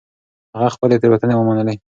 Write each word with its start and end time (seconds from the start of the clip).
هغه 0.55 0.67
خپلې 0.75 0.95
تېروتنې 1.01 1.33
ومنلې. 1.37 1.75